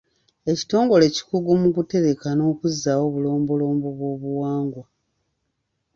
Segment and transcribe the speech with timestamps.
[0.51, 4.83] Ekitongole kikugu mu kutereka n'okuzzaawo obulombolombo bw'obuwangwa.